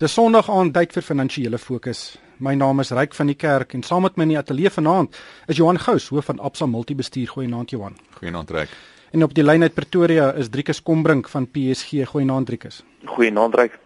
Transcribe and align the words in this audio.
Dis 0.00 0.14
Sondag 0.16 0.46
aand 0.48 0.72
tyd 0.72 0.94
vir 0.96 1.04
finansiële 1.04 1.58
fokus. 1.60 1.98
My 2.40 2.54
naam 2.56 2.78
is 2.80 2.88
Ryk 2.96 3.12
van 3.12 3.28
die 3.28 3.34
Kerk 3.36 3.74
en 3.76 3.82
saam 3.84 4.06
met 4.06 4.14
my 4.16 4.24
in 4.24 4.30
die 4.32 4.38
ateljee 4.40 4.70
vanaand 4.72 5.18
is 5.52 5.58
Johan 5.58 5.76
Gous, 5.76 6.06
hoof 6.08 6.30
van 6.30 6.38
Absa 6.40 6.64
Multibestuur. 6.64 7.28
Goeienaand 7.34 7.74
Johan. 7.74 7.98
Goeienaand 8.16 8.54
Ryk. 8.56 8.72
En 9.12 9.26
op 9.26 9.34
die 9.36 9.44
lyn 9.44 9.60
uit 9.60 9.74
Pretoria 9.76 10.30
is 10.40 10.48
Driekus 10.48 10.80
Kombrink 10.80 11.28
van 11.28 11.44
PSG. 11.52 12.06
Goeienaand 12.14 12.48
Driekus. 12.48 12.80
Goeienaand 13.04 13.58
Ryk. 13.60 13.76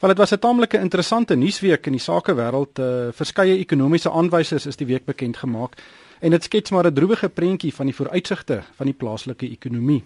Wel 0.00 0.10
dit 0.10 0.18
was 0.18 0.34
'n 0.34 0.38
taamlike 0.38 0.78
interessante 0.78 1.36
nuusweek 1.36 1.86
in 1.86 1.92
die 1.92 2.02
sakewêreld. 2.02 2.78
Uh, 2.78 3.12
verskeie 3.14 3.58
ekonomiese 3.58 4.10
aanwysers 4.10 4.66
is 4.66 4.76
die 4.76 4.86
week 4.86 5.04
bekend 5.04 5.36
gemaak 5.36 5.78
en 6.20 6.30
dit 6.30 6.42
skets 6.42 6.70
maar 6.70 6.86
'n 6.86 6.94
droewige 6.94 7.28
prentjie 7.28 7.74
van 7.74 7.86
die 7.86 7.94
vooruitsigte 7.94 8.62
van 8.74 8.86
die 8.86 8.94
plaaslike 8.98 9.46
ekonomie. 9.50 10.04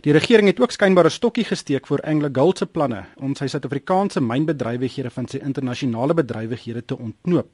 Die 0.00 0.12
regering 0.12 0.46
het 0.48 0.60
ook 0.60 0.70
skynbaar 0.70 1.04
'n 1.04 1.10
stokkie 1.10 1.44
gesteek 1.44 1.86
vir 1.86 2.00
AngloGold 2.00 2.58
se 2.58 2.66
planne 2.66 3.04
om 3.16 3.34
sy 3.34 3.46
Suid-Afrikaanse 3.46 4.20
mynbedrywighede 4.20 5.10
van 5.10 5.28
sy 5.28 5.38
internasionale 5.38 6.14
bedrywighede 6.14 6.84
te 6.84 6.98
ontknoop. 6.98 7.48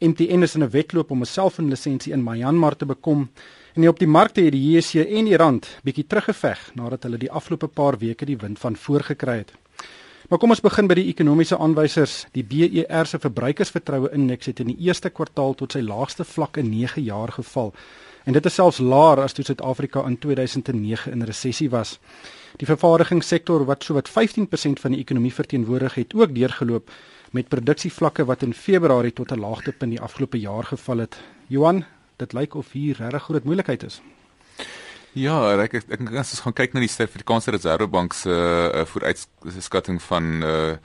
MTN 0.00 0.42
is 0.42 0.54
in 0.54 0.62
'n 0.62 0.70
wedloop 0.70 1.10
om 1.10 1.20
'n 1.20 1.26
selfoonlisensie 1.26 2.12
in 2.12 2.24
Myanmar 2.24 2.76
te 2.76 2.86
bekom 2.86 3.30
en 3.74 3.88
op 3.88 3.98
die 3.98 4.08
markte 4.08 4.40
het 4.40 4.52
die 4.52 4.70
JSE 4.70 5.06
en 5.06 5.24
die 5.24 5.36
rand 5.36 5.78
bietjie 5.82 6.06
teruggeveg 6.06 6.70
nadat 6.74 7.02
hulle 7.02 7.18
die 7.18 7.30
afgelope 7.30 7.66
paar 7.68 7.98
weke 7.98 8.24
die 8.24 8.36
wind 8.36 8.58
van 8.58 8.76
voor 8.76 9.00
gekry 9.00 9.36
het. 9.36 9.52
Maar 10.28 10.38
kom 10.38 10.50
ons 10.50 10.60
begin 10.60 10.86
by 10.86 10.94
die 10.94 11.08
ekonomiese 11.10 11.58
aanwysers. 11.58 12.26
Die 12.32 12.44
BER 12.44 13.06
se 13.06 13.18
verbruikersvertroue 13.18 14.08
indeks 14.16 14.46
het 14.46 14.60
in 14.60 14.66
die 14.66 14.78
eerste 14.78 15.10
kwartaal 15.10 15.54
tot 15.54 15.72
sy 15.72 15.80
laagste 15.80 16.24
vlak 16.24 16.56
in 16.56 16.70
9 16.70 17.02
jaar 17.02 17.32
geval 17.32 17.74
en 18.24 18.32
dit 18.32 18.46
is 18.46 18.54
selfs 18.54 18.78
laer 18.78 19.20
as 19.20 19.32
toe 19.32 19.44
Suid-Afrika 19.44 20.04
in 20.06 20.18
2009 20.18 21.12
in 21.12 21.22
resessie 21.22 21.70
was. 21.70 21.98
Die 22.56 22.66
vervaardigingssektor 22.66 23.64
wat 23.64 23.84
sowat 23.84 24.10
15% 24.10 24.80
van 24.80 24.94
die 24.94 25.00
ekonomie 25.00 25.34
verteenwoordig 25.34 25.94
het, 25.94 26.14
ook 26.14 26.34
deurgeloop 26.34 26.90
met 27.32 27.48
produksievlakke 27.48 28.24
wat 28.28 28.42
in 28.42 28.54
Februarie 28.54 29.12
tot 29.12 29.32
'n 29.32 29.40
laagtepunt 29.40 29.90
die 29.90 30.00
afgelope 30.00 30.40
jaar 30.40 30.64
geval 30.64 30.98
het. 30.98 31.16
Johan, 31.46 31.84
dit 32.16 32.32
lyk 32.32 32.54
of 32.54 32.72
hier 32.72 32.96
regtig 32.96 33.22
groot 33.22 33.44
moeilikheid 33.44 33.82
is. 33.82 34.02
Ja, 35.12 35.36
ek 35.60 35.74
ek 35.76 35.88
dink 35.90 36.14
as 36.16 36.30
ons 36.32 36.40
gaan 36.40 36.54
kyk 36.56 36.72
na 36.72 36.80
die 36.80 36.88
Suid-Afrikaanse 36.88 37.52
Reservebank 37.52 38.14
se 38.16 38.32
uh, 38.32 38.84
vooruitskatting 38.88 39.98
van 40.00 40.24
uh, 40.40 40.76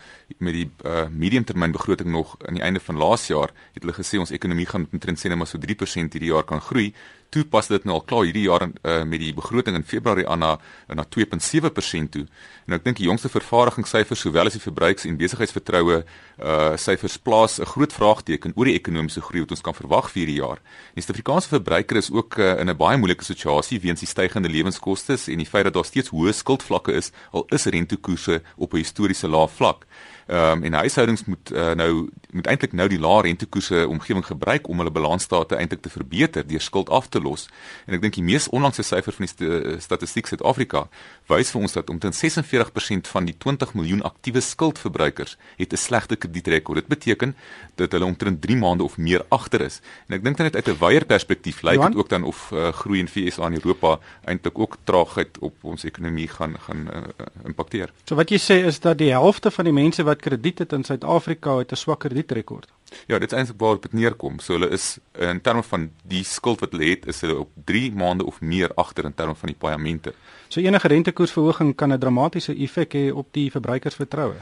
met 0.44 0.54
die 0.54 0.66
uh, 0.84 1.06
mediumtermynbegroting 1.08 2.12
nog 2.12 2.36
aan 2.44 2.60
die 2.60 2.64
einde 2.64 2.82
van 2.84 3.00
laas 3.00 3.28
jaar, 3.32 3.54
het 3.72 3.86
hulle 3.86 3.96
gesê 3.96 4.20
ons 4.20 4.36
ekonomie 4.36 4.66
gaan 4.68 4.84
met 4.92 5.02
trend 5.02 5.22
sê 5.22 5.32
net 5.32 5.40
maar 5.40 5.48
so 5.48 5.62
3% 5.64 6.18
hierdie 6.18 6.34
jaar 6.34 6.44
kan 6.44 6.60
groei 6.60 6.90
toe 7.30 7.44
pas 7.46 7.68
dit 7.68 7.84
nou 7.84 7.98
al 7.98 8.06
klaar 8.08 8.26
hierdie 8.28 8.46
jaar 8.48 8.68
uh, 8.68 9.04
met 9.04 9.20
die 9.20 9.34
begroting 9.36 9.76
in 9.76 9.84
Februarie 9.84 10.28
aan 10.28 10.40
na 10.40 10.58
na 10.88 11.04
2.7% 11.04 12.10
toe. 12.14 12.26
En 12.68 12.76
ek 12.78 12.86
dink 12.86 13.00
die 13.00 13.08
jongste 13.08 13.30
vervaardigingssyfers 13.30 14.24
sowel 14.26 14.50
as 14.50 14.56
die 14.58 14.64
verbruiks- 14.64 15.06
en 15.06 15.18
besigheidsvertroue 15.20 16.04
uh 16.38 16.76
syfers 16.78 17.18
plaas 17.18 17.60
'n 17.60 17.66
groot 17.66 17.94
vraagteken 17.94 18.54
oor 18.56 18.66
die 18.66 18.78
ekonomiese 18.80 19.22
groei 19.22 19.42
wat 19.42 19.52
ons 19.52 19.62
kan 19.62 19.74
verwag 19.74 20.12
vir 20.12 20.22
hierdie 20.24 20.42
jaar. 20.42 20.60
Die 20.96 21.02
Suid-Afrikaanse 21.02 21.50
verbruiker 21.50 21.98
is 21.98 22.12
ook 22.12 22.38
uh, 22.38 22.60
in 22.60 22.70
'n 22.70 22.78
baie 22.78 22.98
moeilike 22.98 23.24
situasie 23.24 23.80
weens 23.80 24.00
die 24.00 24.08
stygende 24.08 24.50
lewenskoste 24.50 25.18
en 25.32 25.38
die 25.38 25.50
feit 25.50 25.64
dat 25.64 25.74
daar 25.74 25.86
steeds 25.86 26.10
hoë 26.10 26.34
skuldvlakke 26.34 26.94
is 26.94 27.12
al 27.32 27.46
is 27.50 27.66
rentekoerse 27.66 28.42
op 28.56 28.74
'n 28.74 28.78
historiese 28.78 29.28
lae 29.28 29.48
vlak. 29.48 29.86
Ehm 30.28 30.58
um, 30.58 30.64
en 30.64 30.74
huishoudings 30.74 31.26
moet 31.26 31.52
uh, 31.52 31.72
nou 31.72 32.10
moet 32.32 32.48
eintlik 32.48 32.74
nou 32.76 32.88
die 32.92 33.00
lae 33.00 33.22
rentekoerse 33.22 33.86
omgewing 33.88 34.26
gebruik 34.26 34.68
om 34.68 34.82
hulle 34.82 34.92
balansstate 34.92 35.56
eintlik 35.56 35.82
te 35.82 35.90
verbeter 35.90 36.44
deur 36.48 36.62
skuld 36.62 36.90
af 36.90 37.08
te 37.08 37.22
los. 37.22 37.48
En 37.86 37.96
ek 37.96 38.04
dink 38.04 38.18
die 38.20 38.24
mees 38.24 38.50
onlangse 38.52 38.84
syfer 38.84 39.16
van 39.16 39.26
die 39.26 39.32
st 39.32 39.84
statistiek 39.88 40.28
Suid-Afrika 40.28 40.88
wys 41.32 41.52
vir 41.54 41.62
ons 41.64 41.78
dat 41.78 41.90
omtrent 41.90 42.18
46% 42.20 43.08
van 43.14 43.28
die 43.28 43.36
20 43.38 43.72
miljoen 43.80 44.04
aktiewe 44.08 44.44
skuldverbruikers 44.44 45.38
het 45.58 45.74
'n 45.74 45.78
slegte 45.78 46.16
kredietrekord. 46.16 46.80
Dit 46.84 46.88
beteken 46.88 47.36
dat 47.76 47.92
hulle 47.92 48.06
omtrent 48.06 48.42
3 48.42 48.58
maande 48.58 48.84
of 48.84 48.98
meer 48.98 49.26
agter 49.30 49.62
is. 49.62 49.82
En 50.08 50.16
ek 50.16 50.24
dink 50.24 50.38
dan 50.38 50.46
net 50.46 50.56
uit 50.56 50.68
'n 50.68 50.78
wyeer 50.80 51.06
perspektief 51.06 51.62
lyk 51.62 51.82
dit 51.82 51.96
ook 51.96 52.10
dan 52.10 52.24
of 52.24 52.52
uh, 52.54 52.70
groei 52.70 53.00
in 53.00 53.08
VS 53.08 53.40
aan 53.40 53.54
Europa 53.54 54.00
eintlik 54.26 54.60
ook 54.60 54.78
traagheid 54.84 55.38
op 55.40 55.56
ons 55.62 55.84
ekonomie 55.84 56.28
gaan 56.28 56.56
gaan 56.60 56.88
uh, 56.94 57.02
impakteer. 57.46 57.92
So 58.04 58.16
wat 58.16 58.30
jy 58.30 58.38
sê 58.38 58.66
is 58.66 58.80
dat 58.80 58.98
die 58.98 59.12
helfte 59.12 59.52
van 59.52 59.66
die 59.66 59.74
mense 59.74 60.04
wat 60.04 60.17
krediet 60.20 60.60
het 60.60 60.74
in 60.74 60.84
Suid-Afrika 60.84 61.58
het 61.58 61.72
'n 61.72 61.76
swak 61.76 62.00
kredietrekord. 62.00 62.68
Ja, 63.08 63.20
dit 63.20 63.32
is 63.32 63.38
eintlik 63.38 63.60
waar 63.60 63.80
dit 63.80 63.94
neerkom. 63.94 64.40
So 64.40 64.54
hulle 64.54 64.70
is 64.70 64.98
in 65.12 65.42
terme 65.42 65.64
van 65.64 65.90
die 66.08 66.24
skuld 66.24 66.60
wat 66.60 66.72
hulle 66.72 66.90
het, 66.90 67.08
is 67.08 67.22
hulle 67.22 67.40
op 67.40 67.50
3 67.66 67.92
maande 67.92 68.26
of 68.26 68.42
meer 68.42 68.72
agter 68.76 69.06
in 69.06 69.14
terme 69.14 69.36
van 69.36 69.48
die 69.52 69.58
paemente. 69.60 70.14
So 70.48 70.60
enige 70.60 70.88
rentekoersverhoging 70.88 71.76
kan 71.76 71.94
'n 71.94 72.00
dramatiese 72.00 72.56
effek 72.56 72.94
hê 72.94 73.12
op 73.12 73.28
die 73.32 73.52
verbruikersvertroue. 73.52 74.36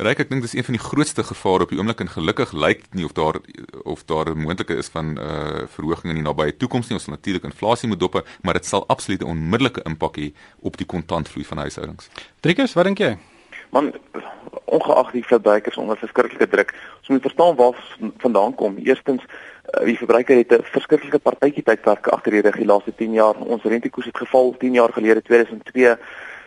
Ryk, 0.00 0.18
ek 0.18 0.30
dink 0.30 0.40
dis 0.42 0.54
een 0.56 0.64
van 0.64 0.76
die 0.78 0.80
grootste 0.82 1.22
gevare 1.22 1.66
op 1.66 1.68
die 1.68 1.78
oomblik 1.78 2.00
en 2.00 2.08
gelukkig 2.08 2.52
lyk 2.52 2.86
nie 2.96 3.04
of 3.04 3.12
daar 3.12 3.36
of 3.84 4.04
daar 4.04 4.30
'n 4.32 4.38
moontlikheid 4.38 4.78
is 4.78 4.88
van 4.88 5.18
uh 5.18 5.66
verhoging 5.68 6.14
in 6.14 6.14
die 6.14 6.24
nabye 6.24 6.56
toekoms 6.56 6.88
nie. 6.88 6.96
Ons 6.96 7.04
sal 7.04 7.14
natuurlik 7.14 7.44
inflasie 7.44 7.88
moet 7.88 8.00
dop, 8.00 8.26
maar 8.42 8.54
dit 8.54 8.64
sal 8.66 8.86
absoluut 8.86 9.20
'n 9.22 9.26
onmiddellike 9.26 9.82
impak 9.84 10.16
hê 10.16 10.32
op 10.60 10.76
die 10.76 10.86
kontantvloei 10.86 11.44
van 11.44 11.58
huishoudings. 11.58 12.08
Driekers, 12.40 12.72
wat 12.72 12.84
dink 12.84 12.98
jy? 12.98 13.18
Man, 13.70 13.92
ongeag 14.64 15.10
die 15.10 15.24
verbruikers 15.26 15.76
onder 15.76 15.98
verskriklike 15.98 16.48
druk, 16.48 16.74
ons 16.98 17.08
moet 17.08 17.22
verstaan 17.22 17.56
waar 17.56 17.76
vandaan 18.18 18.54
kom. 18.54 18.76
Eerstens, 18.76 19.22
uh, 19.24 19.84
die 19.84 19.96
verbruiker 19.96 20.36
het 20.36 20.52
'n 20.52 20.62
verskriklike 20.62 21.18
partytjie 21.18 21.62
tydperk 21.62 22.08
agter 22.08 22.32
die 22.32 22.40
rug 22.40 22.56
die 22.56 22.66
laaste 22.66 22.94
10 22.94 23.12
jaar. 23.12 23.36
Ons 23.36 23.62
rentekoers 23.62 24.06
het 24.06 24.16
geval 24.16 24.54
10 24.58 24.72
jaar 24.72 24.92
gelede 24.92 25.22
2002 25.22 25.96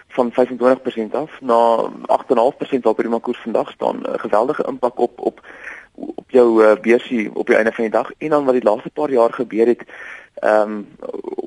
van 0.08 0.32
25% 0.32 1.16
af 1.16 1.42
na 1.42 1.90
8.5% 2.08 2.84
waar 2.84 2.96
die 2.96 3.20
koers 3.20 3.40
vandag 3.40 3.72
staan. 3.72 3.98
'n 4.02 4.20
Geweldige 4.20 4.64
impak 4.68 5.00
op 5.00 5.20
op 5.20 5.42
op 5.96 6.32
jou 6.32 6.64
uh, 6.64 6.76
beursie 6.82 7.36
op 7.36 7.48
die 7.48 7.56
einde 7.56 7.72
van 7.72 7.84
die 7.84 7.94
dag 7.94 8.12
en 8.18 8.30
dan 8.30 8.46
wat 8.46 8.54
die 8.54 8.64
laaste 8.64 8.90
paar 8.90 9.12
jaar 9.12 9.34
gebeur 9.34 9.68
het 9.68 9.84
Ehm 10.34 10.72
um, 10.72 10.88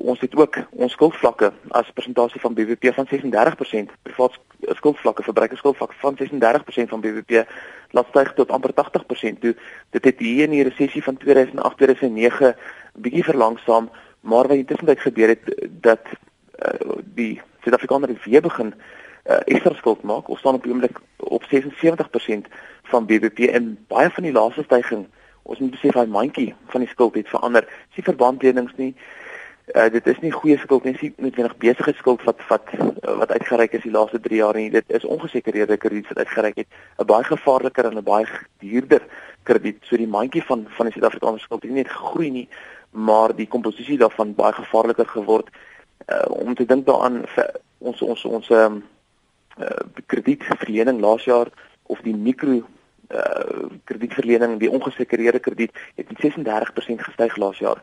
ons 0.07 0.19
het 0.19 0.35
ook 0.35 0.57
ons 0.71 0.91
skuldvlakke 0.91 1.51
as 1.75 1.89
persentasie 1.93 2.39
van 2.39 2.53
BBP 2.53 2.93
van 2.93 3.07
36%, 3.09 3.91
privaat 4.01 4.37
skuldvlakke, 4.79 5.23
verbruikerskuldvlak 5.23 5.93
van 5.93 6.17
36% 6.17 6.93
van 6.93 7.01
BBP 7.01 7.43
laat 7.91 8.07
styg 8.09 8.33
tot 8.33 8.49
amper 8.49 8.71
80%. 8.71 9.39
Toe 9.39 9.55
dit 9.89 10.03
het 10.03 10.19
hier 10.19 10.43
in 10.43 10.55
die 10.55 10.63
resessie 10.63 11.03
van 11.03 11.19
2008-2009 11.25 12.53
bietjie 12.93 13.23
verlangsaam, 13.23 13.89
maar 14.19 14.47
wat 14.47 14.57
intussen 14.57 14.97
gebeur 14.97 15.27
het 15.27 15.67
dat 15.69 16.07
uh, 16.07 16.95
die 17.03 17.41
Suid-Afrikaner 17.61 18.15
weer 18.23 18.41
begin 18.41 18.73
uh, 18.73 19.35
ekstra 19.45 19.73
skuld 19.73 20.01
maak. 20.01 20.29
Ons 20.29 20.39
staan 20.39 20.53
op 20.53 20.63
die 20.63 20.71
oomblik 20.71 20.99
op 21.17 21.43
76% 21.43 22.47
van 22.83 23.05
BBP 23.05 23.39
en 23.39 23.77
baie 23.87 24.09
van 24.09 24.23
die 24.23 24.31
laaste 24.31 24.63
stygings 24.63 25.07
ons 25.47 25.59
moet 25.63 25.71
besef 25.71 25.95
daai 25.95 26.11
mandjie 26.11 26.51
van 26.73 26.83
die 26.83 26.89
skuld 26.91 27.15
het 27.15 27.29
verander. 27.31 27.67
Dis 27.87 28.01
nie 28.01 28.09
verbandlenings 28.09 28.75
nie. 28.77 28.91
Uh, 29.75 29.89
dit 29.91 30.05
is 30.07 30.19
nie 30.23 30.31
goeie 30.31 30.55
skuld 30.61 30.85
nie, 30.87 30.93
dis 30.95 31.01
nie 31.01 31.25
noodwendig 31.25 31.57
besige 31.59 31.93
skuld 31.97 32.23
wat 32.23 32.43
wat 32.47 32.69
wat 33.19 33.31
uitgereik 33.31 33.73
is 33.75 33.83
die 33.83 33.91
laaste 33.91 34.19
3 34.23 34.39
jaar 34.39 34.55
nie. 34.55 34.69
Dit 34.71 34.91
is 34.95 35.07
ongesekerde 35.07 35.77
krediet 35.77 36.07
wat 36.11 36.21
uitgereik 36.23 36.61
het. 36.63 36.67
'n 36.99 37.05
Baie 37.05 37.23
gevaarliker 37.23 37.85
en 37.85 37.97
'n 37.97 38.03
baie 38.03 38.27
duurder 38.63 39.03
krediet. 39.43 39.83
So 39.83 39.97
die 39.97 40.07
mandjie 40.07 40.43
van 40.43 40.65
van 40.69 40.85
die 40.85 40.93
Suid-Afrikaanse 40.93 41.43
skuld 41.43 41.63
het 41.63 41.71
nie 41.71 41.83
net 41.83 41.91
gegroei 41.91 42.29
nie, 42.31 42.47
maar 42.91 43.35
die 43.35 43.47
komposisie 43.47 43.97
daarvan 43.97 44.35
baie 44.35 44.53
gevaarliker 44.53 45.07
geword. 45.07 45.49
Uh, 46.07 46.23
om 46.29 46.55
te 46.55 46.65
dink 46.65 46.85
daaraan 46.85 47.25
ons 47.77 48.01
ons 48.01 48.25
ons 48.25 48.49
ehm 48.49 48.73
um, 48.73 48.83
uh, 49.59 49.83
kredietverlening 50.05 50.99
laas 51.01 51.23
jaar 51.23 51.47
of 51.83 51.99
die 52.01 52.15
mikro 52.15 52.61
uh 53.11 53.69
kredietverlening, 53.83 54.59
die 54.59 54.71
ongesekerde 54.71 55.39
krediet 55.39 55.71
het 55.95 56.09
met 56.11 56.19
36% 56.23 57.05
gestyg 57.07 57.35
laas 57.37 57.57
jaar. 57.57 57.81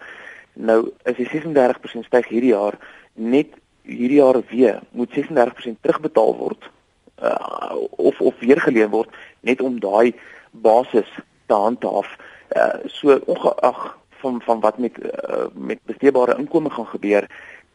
Nou 0.53 0.91
is 1.03 1.17
die 1.17 1.29
36% 1.29 2.07
styg 2.07 2.29
hierdie 2.29 2.53
jaar 2.53 2.79
net 3.15 3.57
hierdie 3.83 4.21
jaar 4.21 4.41
weer 4.51 4.81
moet 4.91 5.11
36% 5.17 5.81
terugbetaal 5.81 6.37
word 6.37 6.71
uh 7.23 7.77
of 7.91 8.21
of 8.21 8.39
weer 8.39 8.61
geleen 8.61 8.91
word 8.91 9.11
net 9.41 9.61
om 9.61 9.81
daai 9.81 10.15
basis 10.51 11.11
te 11.47 11.55
handhaaf. 11.55 12.17
Uh 12.57 12.85
so 12.87 13.21
ongeag 13.27 13.99
van 14.25 14.41
van 14.45 14.61
wat 14.61 14.79
met 14.79 14.99
uh, 14.99 15.47
met 15.53 15.79
besteedbare 15.85 16.37
inkomste 16.39 16.75
gaan 16.75 16.87
gebeur, 16.87 17.29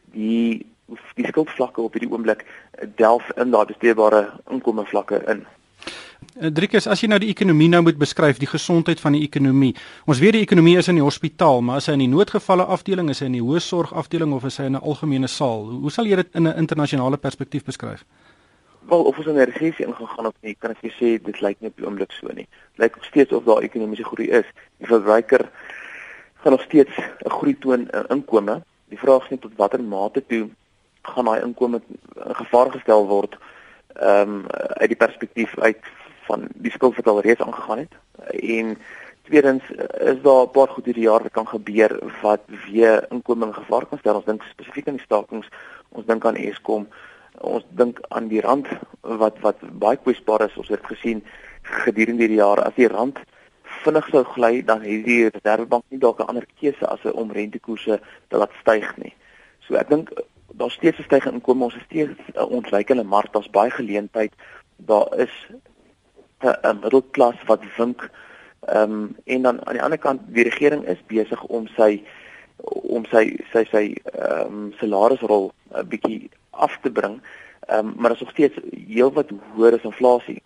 die 0.04 0.66
die 1.14 1.26
skuldvlakke 1.26 1.80
op 1.80 1.92
hierdie 1.94 2.10
oomblik 2.10 2.44
delf 2.96 3.30
in 3.36 3.50
daai 3.50 3.66
besteedbare 3.66 4.22
inkomste 4.50 4.86
vlakke 4.90 5.22
in. 5.26 5.46
Eh, 6.38 6.46
Driekus, 6.54 6.86
as 6.86 7.00
jy 7.02 7.08
nou 7.10 7.18
die 7.18 7.32
ekonomie 7.32 7.66
nou 7.68 7.80
moet 7.82 7.96
beskryf, 7.98 8.38
die 8.38 8.48
gesondheid 8.48 9.00
van 9.02 9.16
die 9.16 9.24
ekonomie. 9.26 9.72
Ons 10.06 10.20
weet 10.22 10.36
die 10.36 10.44
ekonomie 10.44 10.76
is 10.78 10.88
in 10.88 11.00
die 11.00 11.04
hospitaal, 11.04 11.58
maar 11.66 11.80
as 11.80 11.88
hy 11.90 11.96
in 11.98 12.04
die 12.04 12.12
noodgevalle 12.12 12.68
afdeling 12.70 13.10
is, 13.10 13.22
hy 13.24 13.26
in 13.32 13.38
die 13.40 13.42
hoë 13.42 13.62
sorg 13.64 13.90
afdeling 13.98 14.36
of 14.36 14.46
is 14.46 14.60
hy 14.62 14.68
in 14.70 14.76
'n 14.76 14.82
algemene 14.82 15.26
saal? 15.26 15.66
Hoe 15.82 15.90
sal 15.90 16.06
jy 16.06 16.16
dit 16.16 16.34
in 16.34 16.46
'n 16.46 16.56
internasionale 16.56 17.16
perspektief 17.16 17.64
beskryf? 17.64 18.04
Wel, 18.86 19.02
of 19.02 19.18
ons 19.18 19.26
in 19.26 19.38
'n 19.38 19.50
resessie 19.50 19.86
ingegaan 19.86 20.26
of 20.26 20.34
nie, 20.42 20.54
kan 20.54 20.70
ek 20.70 20.82
jy 20.82 20.90
sê 20.90 21.22
dit 21.22 21.40
lyk 21.40 21.56
nie 21.60 21.68
op 21.68 21.76
die 21.76 21.86
oomblik 21.86 22.12
so 22.12 22.28
nie. 22.32 22.46
Lyk 22.78 22.96
steeds 23.00 23.32
of 23.32 23.44
daar 23.44 23.62
ekonomiese 23.62 24.04
groei 24.04 24.30
is. 24.30 24.46
Die 24.78 24.86
verbruiker 24.86 25.50
gaan 26.42 26.52
nog 26.52 26.62
steeds 26.62 26.96
'n 27.24 27.30
groei 27.30 27.58
toon 27.58 27.90
in 27.90 28.06
inkomste. 28.08 28.62
Die 28.88 28.98
vraag 28.98 29.24
is 29.24 29.30
net 29.30 29.40
tot 29.40 29.56
watter 29.56 29.82
mate 29.82 30.22
toe 30.26 30.48
gaan 31.02 31.24
daai 31.24 31.42
inkomste 31.42 31.82
gevaar 32.14 32.70
gestel 32.70 33.06
word 33.06 33.36
ehm 33.96 34.30
um, 34.30 34.46
uit 34.80 34.88
die 34.88 34.96
perspektief 34.96 35.58
uit 35.58 35.82
van 36.28 36.48
die 36.54 36.70
skuld 36.70 36.96
wat 36.96 37.06
al 37.06 37.20
reeds 37.20 37.40
aangegaan 37.40 37.78
het. 37.78 37.94
En 38.28 38.78
tweedens 39.22 39.64
is 40.12 40.22
daar 40.22 40.44
'n 40.46 40.50
paar 40.50 40.68
goed 40.68 40.84
hierdie 40.84 41.08
jaar 41.08 41.22
wat 41.22 41.32
kan 41.32 41.48
gebeur 41.48 41.98
wat 42.22 42.40
weer 42.70 43.06
inkoming 43.10 43.50
in 43.50 43.62
gevaar 43.62 43.86
kan 43.86 43.98
stel. 43.98 44.14
Ons 44.14 44.24
dink 44.24 44.42
spesifiek 44.42 44.88
aan 44.88 44.96
die 44.96 45.04
stakings, 45.04 45.48
ons 45.88 46.06
dink 46.06 46.24
aan 46.24 46.36
Eskom, 46.36 46.88
ons 47.40 47.64
dink 47.68 48.00
aan 48.08 48.28
die 48.28 48.40
rand 48.40 48.66
wat 49.00 49.38
wat 49.40 49.58
baie 49.78 49.96
kwesbaar 49.96 50.40
is. 50.48 50.56
Ons 50.56 50.68
het 50.68 50.86
gesien 50.86 51.24
gedurende 51.62 52.22
hierdie 52.22 52.42
jaar 52.42 52.62
as 52.62 52.74
die 52.74 52.88
rand 52.88 53.18
vinnig 53.84 54.08
sou 54.12 54.24
gly 54.34 54.60
dan 54.66 54.82
het 54.84 55.04
die 55.06 55.28
Reserwebank 55.28 55.84
nie 55.88 55.98
dalk 55.98 56.20
'n 56.20 56.28
ander 56.28 56.46
keuse 56.60 56.86
as 56.86 57.04
om 57.12 57.32
rentekoerse 57.32 58.00
te 58.28 58.36
laat 58.36 58.52
styg 58.60 58.96
nie. 58.96 59.14
So 59.60 59.74
ek 59.74 59.88
dink 59.88 60.10
daar's 60.52 60.74
steeds 60.74 60.98
'n 60.98 61.02
stygende 61.02 61.36
inkomste, 61.38 61.64
ons 61.64 61.76
is 61.76 61.82
steeds 61.82 62.20
'n 62.34 62.52
ontwikkelende 62.58 63.08
mark, 63.08 63.32
daar's 63.32 63.50
baie 63.50 63.70
geleentheid. 63.70 64.32
Daar 64.76 65.18
is 65.18 65.32
'n 66.42 66.80
middelklas 66.82 67.38
wat 67.46 67.62
wink 67.76 68.10
ehm 68.60 68.92
um, 68.92 69.16
en 69.24 69.42
dan 69.42 69.66
aan 69.66 69.74
die 69.74 69.82
ander 69.82 69.98
kant 69.98 70.20
die 70.26 70.44
regering 70.44 70.84
is 70.84 71.00
besig 71.06 71.42
om 71.44 71.66
sy 71.76 72.02
om 72.96 73.04
sy 73.04 73.24
sy 73.52 73.64
sy 73.70 73.84
ehm 74.12 74.46
um, 74.46 74.72
salarisrol 74.80 75.52
'n 75.74 75.88
bietjie 75.88 76.30
af 76.50 76.78
te 76.82 76.90
bring. 76.90 77.20
Ehm 77.68 77.86
um, 77.86 77.94
maar 77.96 78.10
is 78.10 78.20
nog 78.20 78.30
steeds 78.30 78.58
heelwat 78.86 79.30
hoër 79.54 79.74
as 79.74 79.88
inflasie 79.92 80.42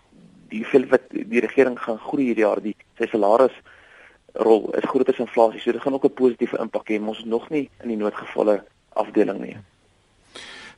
die 0.48 0.62
hoeveel 0.62 0.86
wat 0.88 1.06
die 1.10 1.40
regering 1.40 1.78
gaan 1.80 1.98
groei 1.98 2.28
hierdie 2.28 2.46
jaar 2.46 2.62
die 2.62 2.76
sy 2.98 3.08
salaris 3.10 3.56
rol 4.46 4.70
is 4.78 4.88
groter 4.90 5.14
as 5.14 5.22
inflasie. 5.22 5.60
So 5.60 5.72
dit 5.72 5.82
gaan 5.82 5.94
ook 5.94 6.04
'n 6.04 6.18
positiewe 6.20 6.58
impak 6.58 6.88
hê. 6.88 7.00
Ons 7.00 7.18
is 7.18 7.24
nog 7.24 7.50
nie 7.50 7.70
in 7.82 7.88
die 7.88 7.96
noodgevalle 7.96 8.64
afdeling 8.92 9.40
nie. 9.40 9.56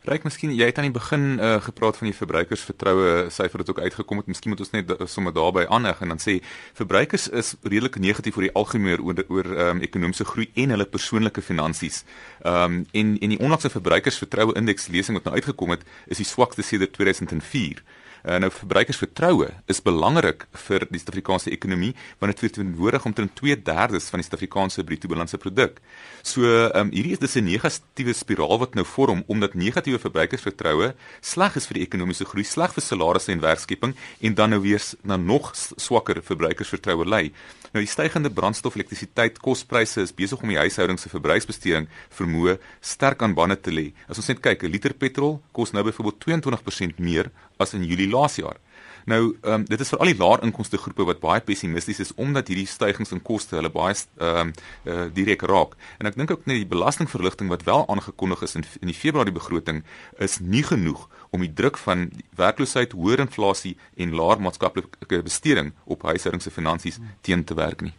Ryk, 0.06 0.22
miskien 0.22 0.52
jy 0.54 0.68
het 0.68 0.76
aan 0.78 0.86
die 0.86 0.94
begin 0.94 1.24
uh, 1.42 1.56
gepraat 1.64 1.96
van 1.98 2.06
die 2.06 2.14
verbruikersvertroue 2.14 3.26
syfer 3.34 3.58
wat 3.58 3.72
ook 3.72 3.80
uitgekom 3.82 4.20
het. 4.20 4.28
Miskien 4.30 4.52
moet 4.52 4.62
ons 4.62 4.70
net 4.70 4.92
sommer 5.10 5.34
daarbey 5.34 5.64
aanheg 5.66 5.98
en 6.04 6.14
dan 6.14 6.22
sê 6.22 6.36
verbruikers 6.78 7.26
is 7.34 7.56
redelik 7.64 7.98
negatief 7.98 8.38
oor 8.38 8.46
die 8.46 8.52
algemeen 8.54 9.02
oor 9.02 9.24
oor 9.26 9.50
um, 9.64 9.82
ekonomiese 9.82 10.28
groei 10.30 10.46
en 10.54 10.76
hulle 10.76 10.86
persoonlike 10.86 11.42
finansies. 11.42 12.04
Ehm 12.44 12.78
um, 12.78 12.78
en 13.02 13.12
en 13.18 13.34
die 13.34 13.40
onlangse 13.42 13.72
verbruikersvertroue 13.74 14.54
indeks 14.62 14.86
lesing 14.94 15.18
wat 15.18 15.26
nou 15.26 15.34
uitgekom 15.34 15.74
het, 15.74 15.82
is 16.06 16.22
die 16.22 16.30
swakste 16.30 16.62
sedert 16.62 16.94
2004. 16.94 17.82
Uh, 18.26 18.40
nou 18.42 18.48
verbruikersvertroue 18.50 19.52
is 19.70 19.78
belangrik 19.86 20.48
vir 20.66 20.82
die 20.90 20.98
Suid-Afrikaanse 20.98 21.52
ekonomie 21.54 21.92
want 22.18 22.32
dit 22.32 22.40
verteenwoordig 22.42 23.04
omtrent 23.06 23.36
2/3 23.38 24.08
van 24.10 24.18
die 24.18 24.26
Suid-Afrikaanse 24.26 24.82
bruto 24.82 25.06
binnelandse 25.06 25.38
produk. 25.38 25.78
So, 26.26 26.42
um, 26.74 26.90
hierdie 26.90 27.12
is 27.12 27.22
dus 27.22 27.36
'n 27.36 27.46
negatiewe 27.46 28.12
spiraal 28.12 28.58
wat 28.58 28.74
nou 28.74 28.84
vorm 28.84 29.22
omdat 29.28 29.54
negatiewe 29.54 29.98
verbruikersvertroue 29.98 30.94
sleg 31.20 31.56
is 31.56 31.66
vir 31.66 31.74
die 31.74 31.86
ekonomiese 31.86 32.24
groei, 32.24 32.44
sleg 32.44 32.74
vir 32.74 32.82
salarisse 32.82 33.30
en 33.32 33.40
werkskeping 33.40 33.94
en 34.20 34.34
dan 34.34 34.50
nou 34.50 34.60
weer 34.60 34.82
na 35.04 35.16
nog 35.16 35.54
swakker 35.54 36.22
verbruikersvertroue 36.22 37.06
lei. 37.06 37.32
Nou 37.74 37.82
die 37.82 37.90
stygende 37.90 38.30
brandstof, 38.30 38.76
elektrisiteit, 38.76 39.40
kospryse 39.42 40.04
is 40.04 40.14
besig 40.14 40.42
om 40.42 40.52
die 40.52 40.58
huishoudings 40.60 41.06
se 41.06 41.10
verbruiksbesteding 41.12 41.88
vermoë 42.14 42.58
sterk 42.80 43.22
aan 43.22 43.34
bande 43.34 43.58
te 43.60 43.74
lê. 43.74 43.88
As 44.08 44.20
ons 44.22 44.28
net 44.28 44.42
kyk, 44.44 44.62
'n 44.64 44.72
liter 44.72 44.94
petrol 44.94 45.40
kos 45.52 45.72
nou 45.72 45.82
byvoorbeeld 45.82 46.20
22% 46.20 46.98
meer 46.98 47.30
as 47.58 47.74
in 47.74 47.84
Julie 47.84 48.10
laas 48.10 48.36
jaar. 48.36 48.58
Nou, 49.06 49.36
ehm 49.42 49.52
um, 49.52 49.64
dit 49.64 49.80
is 49.80 49.92
vir 49.92 50.00
al 50.02 50.08
die 50.10 50.18
laer 50.18 50.40
inkomste 50.42 50.78
groepe 50.82 51.04
wat 51.06 51.20
baie 51.22 51.42
pessimisties 51.46 52.00
is 52.02 52.08
omdat 52.18 52.48
hierdie 52.50 52.66
stygings 52.66 53.12
in 53.14 53.20
koste 53.22 53.54
hulle 53.54 53.70
baie 53.70 53.94
ehm 53.94 54.48
um, 54.48 54.50
uh, 54.84 55.04
direk 55.14 55.44
raak. 55.46 55.76
En 56.02 56.10
ek 56.10 56.18
dink 56.18 56.32
ook 56.34 56.48
net 56.50 56.58
die 56.58 56.66
belastingverligting 56.72 57.52
wat 57.52 57.62
wel 57.68 57.86
aangekondig 57.86 58.42
is 58.42 58.58
in 58.58 58.66
in 58.80 58.90
die 58.90 58.98
Februarie 58.98 59.36
begroting 59.36 59.84
is 60.18 60.40
nie 60.40 60.64
genoeg 60.66 61.06
om 61.30 61.46
die 61.46 61.52
druk 61.62 61.78
van 61.84 62.10
werkloosheid, 62.34 62.98
hoër 62.98 63.22
inflasie 63.28 63.76
en 63.94 64.18
laer 64.18 64.42
maatskaplike 64.42 65.22
besteding 65.22 65.70
op 65.84 66.02
huishoudings 66.02 66.50
se 66.50 66.50
finansies 66.50 66.98
teen 67.20 67.44
te 67.44 67.54
werk 67.54 67.86
nie. 67.86 67.94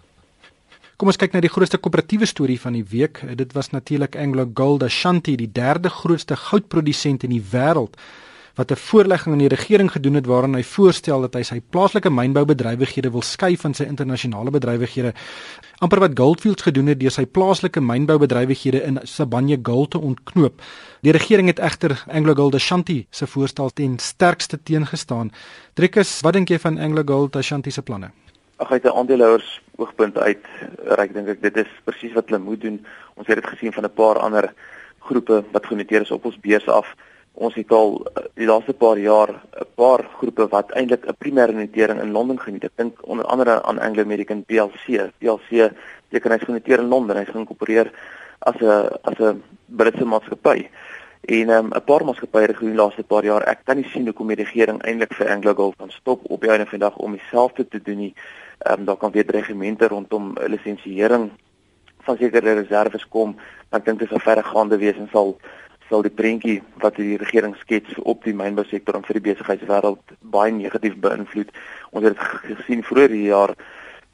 Kom 0.97 1.07
ons 1.07 1.23
kyk 1.23 1.31
na 1.31 1.39
die 1.39 1.55
grootste 1.55 1.79
koöperatiewe 1.79 2.27
storie 2.27 2.59
van 2.59 2.73
die 2.73 2.83
week. 2.83 3.23
Dit 3.37 3.53
was 3.55 3.71
natuurlik 3.71 4.19
Anglo 4.19 4.49
Gold 4.53 4.83
Ashanti, 4.83 5.37
die 5.39 5.51
derde 5.51 5.89
grootste 5.89 6.35
goudprodusent 6.35 7.23
in 7.23 7.37
die 7.37 7.43
wêreld 7.53 7.95
wat 8.57 8.71
'n 8.71 8.75
voorlegging 8.75 9.33
aan 9.33 9.45
die 9.45 9.55
regering 9.55 9.91
gedoen 9.91 10.13
het 10.13 10.25
waarin 10.25 10.55
hy 10.55 10.63
voorstel 10.63 11.21
dat 11.21 11.33
hy 11.33 11.43
sy 11.43 11.61
plaaslike 11.69 12.09
mynboubedrywighede 12.09 13.11
wil 13.11 13.21
skei 13.21 13.57
van 13.57 13.73
sy 13.73 13.83
internasionale 13.83 14.51
bedrywighede. 14.51 15.13
amper 15.79 15.99
wat 15.99 16.17
Goldfields 16.19 16.63
gedoen 16.63 16.87
het 16.87 16.99
deur 16.99 17.11
sy 17.11 17.25
plaaslike 17.25 17.81
mynboubedrywighede 17.81 18.83
in 18.83 18.99
Sibanye 19.03 19.59
Gold 19.63 19.91
te 19.91 19.99
ontknoop. 19.99 20.61
Die 21.01 21.11
regering 21.11 21.47
het 21.47 21.59
egter 21.59 22.03
AngloGold 22.07 22.55
Ashanti 22.55 23.07
se 23.09 23.27
voorstel 23.27 23.69
ten 23.69 23.99
sterkste 23.99 24.63
teengestaan. 24.63 25.31
Driekus, 25.73 26.21
wat 26.21 26.33
dink 26.33 26.49
jy 26.49 26.59
van 26.59 26.79
AngloGold 26.79 27.35
Ashanti 27.35 27.71
se 27.71 27.81
planne? 27.81 28.11
Ag 28.57 28.71
uit 28.71 28.83
'n 28.83 28.97
aandeelhouers 28.97 29.61
oogpunt 29.75 30.17
uit, 30.17 30.45
reik 30.85 31.13
dink 31.13 31.27
ek 31.27 31.41
dit 31.41 31.57
is 31.57 31.67
presies 31.83 32.13
wat 32.13 32.29
hulle 32.29 32.39
moet 32.39 32.61
doen. 32.61 32.85
Ons 33.13 33.27
het 33.27 33.35
dit 33.35 33.45
gesien 33.45 33.73
van 33.73 33.83
'n 33.83 33.93
paar 33.93 34.19
ander 34.19 34.53
groepe 34.99 35.43
wat 35.51 35.65
genoteer 35.65 36.01
is 36.01 36.11
op 36.11 36.25
ons 36.25 36.39
beurs 36.39 36.67
af 36.67 36.95
ons 37.37 37.53
het 37.53 37.71
al 37.71 37.99
eh, 38.01 38.23
die 38.39 38.47
laaste 38.49 38.73
paar 38.73 38.97
jaar 38.97 39.29
'n 39.29 39.67
paar 39.75 40.03
groepe 40.17 40.47
wat 40.49 40.71
eintlik 40.71 41.05
'n 41.05 41.17
primêre 41.23 41.53
notering 41.53 42.01
in 42.01 42.11
Londen 42.11 42.39
geniet. 42.39 42.63
Ek 42.63 42.75
dink 42.75 42.97
onder 43.01 43.25
andere 43.25 43.63
aan 43.63 43.79
Anglo 43.79 44.01
American 44.03 44.43
PLC. 44.43 45.11
PLC 45.19 45.71
teken 46.09 46.31
hy 46.31 46.39
genoteer 46.39 46.79
in 46.79 46.89
Londen. 46.89 47.15
Hy 47.15 47.21
is 47.21 47.33
geïnkorporeer 47.35 47.91
as 48.39 48.55
'n 48.61 48.89
as 49.03 49.19
'n 49.19 49.43
Britse 49.65 50.05
maatskappy. 50.05 50.69
En 51.21 51.49
ehm, 51.49 51.67
'n 51.67 51.75
um, 51.75 51.83
paar 51.85 52.05
maatskappye 52.05 52.47
in 52.47 52.73
die 52.73 52.81
laaste 52.81 53.03
paar 53.03 53.23
jaar 53.23 53.43
ek 53.43 53.59
kan 53.65 53.75
nie 53.75 53.89
sien 53.91 54.05
hoekom 54.05 54.27
die 54.27 54.43
regering 54.43 54.81
eintlik 54.81 55.13
vir 55.13 55.29
Anglo 55.29 55.53
Gold 55.53 55.75
kan 55.77 55.89
stop 55.89 56.21
op 56.23 56.41
die 56.41 56.49
einde 56.49 56.65
van 56.65 56.79
die 56.79 56.87
dag 56.87 56.97
om 56.97 57.11
dieselfde 57.11 57.67
te 57.67 57.81
doen 57.81 57.97
nie. 57.97 58.13
Ehm 58.59 58.79
um, 58.79 58.85
daar 58.85 58.97
kan 58.97 59.11
weer 59.11 59.25
regimente 59.27 59.87
rondom 59.87 60.33
lisensiering 60.47 61.31
van 61.99 62.17
sekere 62.17 62.53
reserves 62.53 63.07
kom. 63.07 63.35
Ek 63.69 63.85
dink 63.85 63.99
dit 63.99 64.09
sal 64.09 64.19
verregaande 64.19 64.77
wees 64.77 64.97
en 64.97 65.09
sal 65.11 65.37
sal 65.89 66.03
die 66.03 66.11
prentjie 66.11 66.61
wat 66.83 66.95
die 66.99 67.17
regering 67.17 67.55
skets 67.61 67.95
op 68.03 68.23
die 68.27 68.35
mynbousektor 68.35 68.95
en 68.97 69.05
vir 69.07 69.19
die 69.19 69.25
besigheidswêreld 69.29 70.15
baie 70.35 70.51
negatief 70.51 70.97
beïnvloed. 71.03 71.51
Ons 71.91 72.09
het 72.09 72.23
gesien 72.43 72.83
vroeër 72.83 73.09
hierdie 73.09 73.29
jaar 73.31 73.55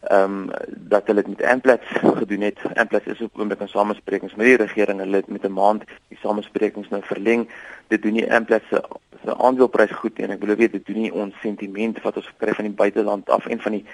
ehm 0.04 0.34
um, 0.34 0.50
dat 0.92 1.08
hulle 1.08 1.24
dit 1.24 1.32
met 1.32 1.46
Amplats 1.48 1.94
gedoen 2.20 2.42
het. 2.42 2.60
Amplats 2.76 3.06
is 3.06 3.22
ook 3.22 3.40
oomblik 3.40 3.62
in 3.64 3.72
samesprekings 3.72 4.36
met 4.36 4.50
die 4.50 4.58
regering. 4.66 5.00
Hulle 5.00 5.22
het 5.22 5.32
met 5.32 5.46
'n 5.48 5.54
maand 5.54 5.84
die 6.12 6.18
samesprekings 6.22 6.90
nou 6.90 7.02
verleng. 7.04 7.50
Dit 7.88 8.02
doen 8.02 8.14
nie 8.14 8.34
Amplats 8.34 8.68
se 8.70 8.84
se 9.24 9.38
aandeleprys 9.38 9.92
goed 9.92 10.20
en 10.20 10.34
ek 10.36 10.40
belowe 10.40 10.70
dit 10.70 10.86
doen 10.86 11.02
nie 11.02 11.14
ons 11.14 11.36
sentiment 11.42 12.02
wat 12.04 12.18
ons 12.20 12.32
kry 12.38 12.54
van 12.58 12.68
die 12.68 12.76
buiteland 12.82 13.30
af 13.30 13.46
en 13.46 13.62
van 13.62 13.72
die 13.72 13.86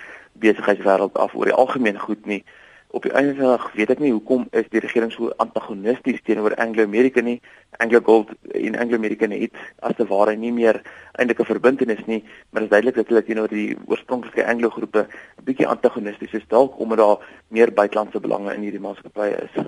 besigheidswêreld 0.41 1.13
af 1.13 1.35
oor 1.35 1.45
die 1.45 1.59
algemeen 1.63 1.99
goed 1.99 2.25
nie 2.25 2.43
op 2.91 3.03
die 3.03 3.11
einde 3.11 3.35
van 3.35 3.43
die 3.43 3.57
dag 3.57 3.71
weet 3.77 3.91
ek 3.93 3.99
nie 4.01 4.11
hoekom 4.11 4.47
is 4.57 4.69
die 4.73 4.81
regering 4.81 5.11
so 5.13 5.29
antagonisties 5.43 6.21
teenoor 6.25 6.55
Anglo 6.57 6.83
American 6.83 7.27
nie. 7.29 7.37
Anglo 7.77 8.01
Gold 8.05 8.31
en 8.57 8.77
Anglo 8.81 8.97
American 8.97 9.35
het 9.35 9.53
as 9.85 9.93
te 9.97 10.07
ware 10.09 10.33
nie 10.35 10.51
meer 10.51 10.81
eintlik 11.13 11.39
'n 11.39 11.51
verbintenis 11.51 12.01
nie, 12.05 12.23
maar 12.49 12.61
dit 12.61 12.69
is 12.69 12.73
duidelik 12.73 12.95
dat 12.95 13.07
hulle 13.07 13.23
teenoor 13.23 13.47
die 13.47 13.77
oorspronklike 13.85 14.45
Anglo 14.45 14.69
groepe 14.69 15.05
'n 15.05 15.43
bietjie 15.45 15.67
antagonisties 15.67 16.33
is 16.33 16.47
dalk 16.47 16.79
omdat 16.79 16.97
daar 16.97 17.17
meer 17.47 17.73
buitelandse 17.73 18.19
belange 18.19 18.53
in 18.53 18.61
hierdie 18.61 18.81
maatskappye 18.81 19.37
is. 19.43 19.63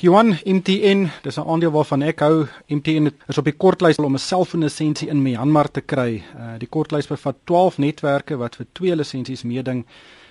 Johan 0.00 0.36
MTN, 0.44 1.08
dis 1.22 1.36
'n 1.36 1.48
aandeel 1.48 1.70
waarvan 1.70 2.02
ek 2.02 2.20
hou. 2.20 2.46
MTN 2.68 3.10
is 3.28 3.38
op 3.38 3.44
die 3.44 3.56
kortlys 3.56 3.96
om 3.96 4.14
'n 4.14 4.18
selfoonlisensie 4.18 5.08
in 5.08 5.22
Myanmar 5.22 5.70
te 5.70 5.80
kry. 5.80 6.22
Uh, 6.36 6.58
die 6.58 6.68
kortlys 6.68 7.06
bevat 7.06 7.36
12 7.44 7.78
netwerke 7.78 8.36
wat 8.36 8.56
vir 8.56 8.66
twee 8.72 8.96
lisensies 8.96 9.42
meeding 9.42 9.84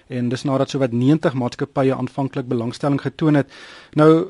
en 0.10 0.30
dis 0.30 0.44
nadat 0.44 0.70
sowat 0.70 0.92
90 0.92 1.34
maatskappye 1.34 1.96
aanvanklik 1.96 2.48
belangstelling 2.48 3.02
getoon 3.02 3.36
het. 3.36 3.52
Nou 3.96 4.28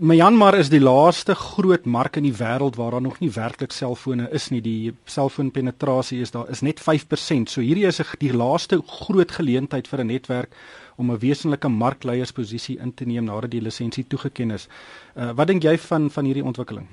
Myanmar 0.00 0.56
is 0.56 0.70
die 0.72 0.80
laaste 0.80 1.34
groot 1.36 1.84
mark 1.84 2.14
in 2.16 2.24
die 2.24 2.32
wêreld 2.32 2.78
waar 2.80 2.94
daar 2.94 3.02
nog 3.04 3.18
nie 3.20 3.28
werklik 3.34 3.74
selfone 3.76 4.30
is 4.32 4.46
nie. 4.48 4.62
Die 4.64 4.94
selfoonpenetrasie 5.04 6.22
is 6.24 6.32
daar 6.32 6.48
is 6.48 6.62
net 6.64 6.80
5%. 6.80 7.52
So 7.52 7.60
hierdie 7.60 7.84
is 7.84 8.00
'n 8.00 8.16
die 8.18 8.32
laaste 8.32 8.80
groot 8.80 9.30
geleentheid 9.30 9.86
vir 9.86 10.00
'n 10.00 10.06
netwerk 10.06 10.56
om 10.96 11.10
'n 11.10 11.18
wesenlike 11.18 11.68
markleiersposisie 11.68 12.78
in 12.78 12.94
te 12.94 13.04
neem 13.04 13.24
nadat 13.24 13.50
die 13.50 13.60
lisensie 13.60 14.06
toegeken 14.08 14.50
is. 14.50 14.68
Uh, 15.16 15.32
wat 15.36 15.46
dink 15.46 15.62
jy 15.62 15.76
van 15.78 16.10
van 16.10 16.24
hierdie 16.24 16.44
ontwikkeling? 16.44 16.86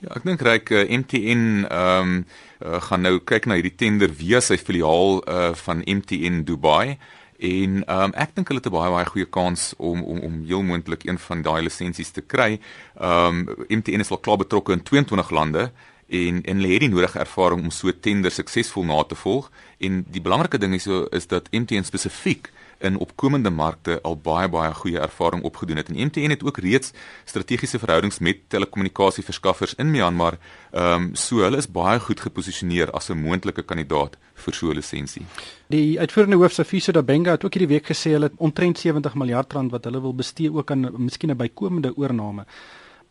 Ja, 0.00 0.08
ek 0.16 0.24
dink 0.24 0.40
reik 0.40 0.70
uh, 0.70 0.84
MTN 0.98 1.64
ehm 1.64 2.00
um, 2.02 2.24
uh, 2.60 2.80
gaan 2.80 3.00
nou 3.00 3.18
kyk 3.18 3.46
na 3.46 3.54
hierdie 3.54 3.76
tender 3.76 4.12
via 4.12 4.40
sy 4.40 4.56
filiaal 4.56 5.22
uh, 5.28 5.54
van 5.54 5.82
MTN 5.86 6.44
Dubai. 6.44 6.98
En 7.38 7.82
um, 7.90 8.12
ek 8.14 8.34
dink 8.34 8.48
hulle 8.48 8.60
het 8.62 8.68
'n 8.70 8.74
baie 8.74 8.90
baie 8.90 9.06
goeie 9.06 9.26
kans 9.26 9.74
om 9.76 10.02
om 10.02 10.18
om 10.18 10.44
heel 10.44 10.62
moontlik 10.62 11.04
een 11.04 11.18
van 11.18 11.42
daai 11.42 11.62
lisensies 11.62 12.10
te 12.10 12.20
kry. 12.20 12.60
Ehm 13.00 13.48
um, 13.48 13.66
MTN 13.68 14.00
is 14.00 14.10
al 14.10 14.18
klaar 14.18 14.36
betrokke 14.36 14.72
in 14.72 14.82
22 14.82 15.30
lande 15.30 15.70
en 16.08 16.42
en 16.42 16.56
hulle 16.56 16.72
het 16.72 16.80
die 16.80 16.88
nodige 16.88 17.18
ervaring 17.18 17.62
om 17.62 17.70
so 17.70 17.92
tender 18.00 18.30
suksesvol 18.30 18.84
na 18.84 19.02
te 19.02 19.14
volg 19.14 19.50
en 19.78 20.04
die 20.08 20.20
belangrike 20.20 20.58
ding 20.58 20.74
is 20.74 20.82
so 20.82 21.06
is 21.10 21.26
dat 21.26 21.50
MTN 21.50 21.82
spesifiek 21.82 22.52
in 22.84 22.98
opkomende 22.98 23.50
markte 23.50 23.98
al 24.02 24.16
baie 24.16 24.48
baie 24.48 24.74
goeie 24.74 25.00
ervaring 25.00 25.42
opgedoen 25.42 25.76
het. 25.76 25.88
En 25.88 26.06
MTN 26.06 26.30
het 26.30 26.44
ook 26.44 26.58
reeds 26.58 26.92
strategiese 27.24 27.78
verhoudings 27.78 28.18
met 28.18 28.36
telekommunikasieverskaffers 28.48 29.74
in 29.74 29.90
Myanmar. 29.90 30.38
Ehm 30.72 30.92
um, 30.92 31.14
so 31.14 31.42
hulle 31.42 31.56
is 31.56 31.70
baie 31.70 32.00
goed 32.00 32.20
geposisioneer 32.20 32.90
as 32.90 33.10
'n 33.10 33.18
moontlike 33.18 33.62
kandidaat 33.62 34.16
vir 34.34 34.54
so 34.54 34.70
'n 34.70 34.74
lisensie. 34.74 35.26
Die 35.66 35.98
uitvoerende 36.00 36.36
hoof 36.36 36.52
Safiso 36.52 36.92
Dabenga 36.92 37.30
het 37.30 37.44
ook 37.44 37.54
hierdie 37.54 37.74
week 37.74 37.86
gesê 37.86 38.10
hulle 38.10 38.24
het 38.30 38.36
omtrent 38.36 38.78
70 38.78 39.14
miljard 39.14 39.52
rand 39.52 39.70
wat 39.70 39.84
hulle 39.84 40.00
wil 40.00 40.14
bestee 40.14 40.52
ook 40.52 40.70
aan 40.70 40.90
miskien 40.96 41.30
'n 41.30 41.36
bykomende 41.36 41.96
oorname. 41.96 42.44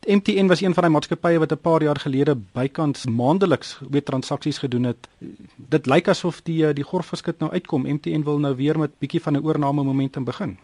MTN 0.05 0.47
was 0.47 0.61
een 0.61 0.73
van 0.73 0.83
daai 0.83 0.93
maatskappye 0.93 1.39
wat 1.39 1.51
'n 1.51 1.61
paar 1.61 1.83
jaar 1.83 1.99
gelede 1.99 2.35
bykans 2.35 3.05
maandeliks 3.05 3.79
weer 3.89 4.03
transaksies 4.03 4.57
gedoen 4.57 4.83
het. 4.83 5.07
Dit 5.55 5.85
lyk 5.85 6.07
asof 6.07 6.41
die 6.41 6.67
eh, 6.67 6.73
die 6.73 6.83
gorfgeskit 6.83 7.39
nou 7.39 7.51
uitkom. 7.51 7.87
MTN 7.87 8.23
wil 8.23 8.39
nou 8.39 8.55
weer 8.55 8.79
met 8.79 8.99
bietjie 8.99 9.21
van 9.21 9.33
'n 9.33 9.45
oorname 9.45 9.83
momentum 9.83 10.23
begin. 10.23 10.57